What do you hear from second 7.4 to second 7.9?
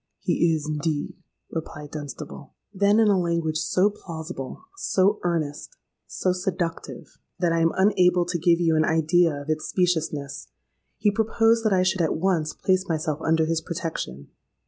I am